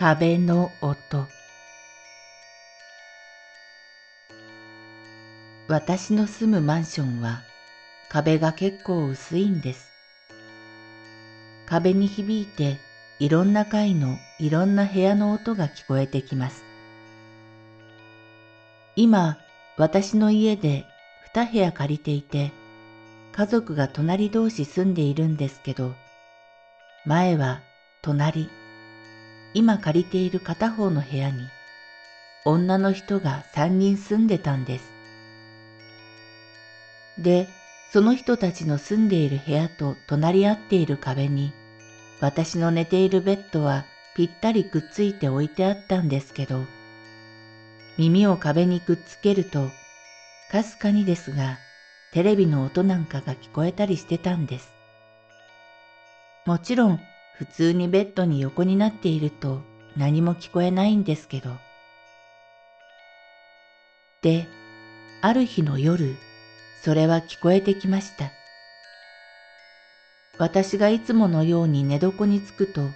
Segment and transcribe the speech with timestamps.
[0.00, 1.26] 壁の音
[5.66, 7.42] 私の住むマンションは
[8.08, 9.90] 壁が結構薄いんです。
[11.66, 12.78] 壁に響いて
[13.18, 16.64] いろんな階のいろんな部屋の音が聞こえてきます。
[18.94, 19.38] 今、
[19.76, 20.86] 私の家で
[21.34, 22.52] 2部屋借りていて、
[23.32, 25.96] 家族が隣同士住んでいるんですけど、
[27.04, 27.64] 前は
[28.00, 28.48] 隣、
[29.54, 31.48] 今借りている片方の部屋に
[32.44, 34.94] 女の人が三人住んでたんです。
[37.18, 37.48] で、
[37.90, 41.52] その人たちの住んでいる部屋と隣り合っている壁に
[42.20, 46.66] 私の寝ているベッドはぴったりくっついて置いてあったんですけど、
[47.96, 49.70] 耳を壁にくっつけると、
[50.48, 51.60] かすかにですが、
[52.10, 54.74] テレビの音なんかが聞こえたりしてたんです。
[56.46, 57.06] もちろん
[57.38, 59.62] 普通にベッドに横になっていると
[59.96, 61.60] 何も聞こえないんですけど。
[64.22, 64.48] で、
[65.22, 66.16] ある日の夜、
[66.82, 68.32] それは聞こえてきました。
[70.36, 72.90] 私がいつものように寝床につくと、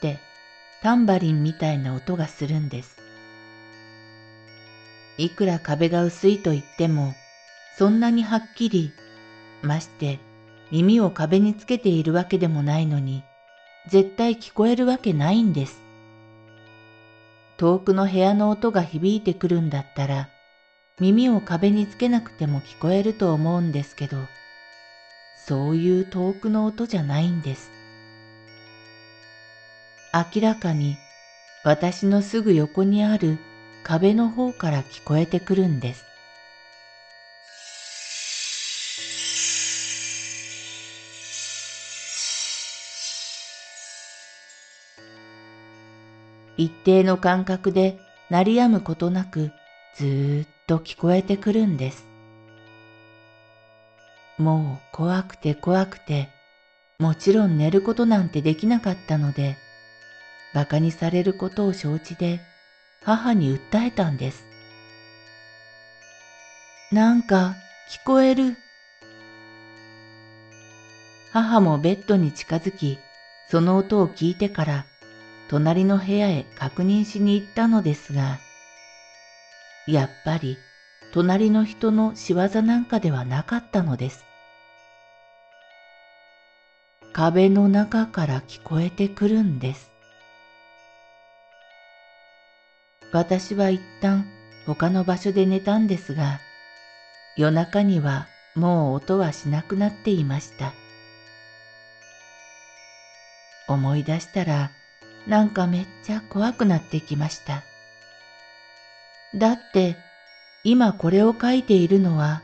[0.00, 0.18] で、
[0.82, 2.96] タンバリンみたいな音がするんです。
[5.18, 7.14] いくら壁が薄いと言っても、
[7.78, 8.92] そんなにはっきり、
[9.62, 10.18] まして
[10.70, 13.24] 耳を壁につけているわけでもないのに、
[13.88, 15.82] 絶対聞こえるわけないんです。
[17.58, 20.28] 遠くの部屋の音が響いてくるんだったら、
[20.98, 24.16] 耳を壁につけなくても聞こえると思うんですけど、
[25.46, 27.70] そういう遠くの音じゃないんです。
[30.14, 30.96] 明らかに
[31.64, 33.38] 私のすぐ横にある
[33.82, 36.11] 壁の方から聞こえてくるんです。
[46.56, 47.98] 一定の間隔で
[48.30, 49.52] 鳴り止むことなく
[49.94, 52.06] ずっと聞こえてくるんです。
[54.38, 56.28] もう怖くて怖くて、
[56.98, 59.56] もちろん寝ることなんてできなかったので、
[60.54, 62.40] 馬鹿にされることを承知で
[63.02, 64.44] 母に訴えたんです。
[66.90, 67.54] なんか
[67.90, 68.56] 聞こえる。
[71.32, 72.98] 母もベッドに近づき、
[73.50, 74.86] その音を聞いてから
[75.52, 78.40] 隣の部屋へ確認しに行ったのですが、
[79.86, 80.64] やっぱり
[81.12, 84.24] 隣の人の仕業なんかではなかったのです。
[87.12, 89.90] 壁の中から聞こえてくるんです。
[93.12, 94.32] 私は一旦
[94.64, 96.40] 他の場所で寝たんですが、
[97.36, 100.72] 夜中にはもう音はしなくなっていました。
[103.68, 104.72] 思い出したら
[105.26, 107.62] なんかめっちゃ怖くなってきました。
[109.34, 109.96] だって
[110.64, 112.42] 今これを書いているのは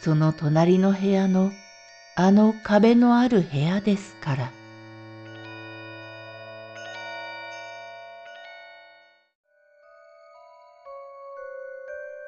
[0.00, 1.50] その隣の部屋の
[2.14, 4.52] あの壁のある部屋ですから。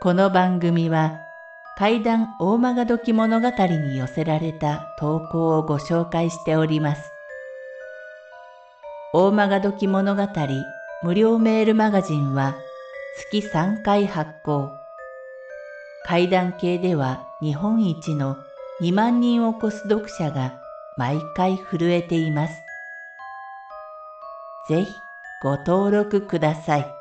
[0.01, 1.19] この番組は
[1.77, 7.18] 怪談大曲時物語に寄せられた投稿をご紹介しております。
[9.11, 10.29] 大曲時物語
[11.03, 12.57] 無料メールマガジンは
[13.17, 14.71] 月3回発行。
[16.05, 18.37] 階段系では日本一の
[18.83, 20.61] 2万人を超す読者が
[20.99, 22.55] 毎回震えています。
[24.69, 24.93] ぜひ
[25.43, 26.98] ご登録ください。